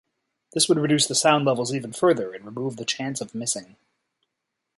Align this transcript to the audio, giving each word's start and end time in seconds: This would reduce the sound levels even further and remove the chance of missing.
This 0.53 0.67
would 0.67 0.79
reduce 0.79 1.05
the 1.05 1.13
sound 1.13 1.45
levels 1.45 1.75
even 1.75 1.93
further 1.93 2.33
and 2.33 2.43
remove 2.43 2.77
the 2.77 2.85
chance 2.85 3.21
of 3.21 3.35
missing. 3.35 3.75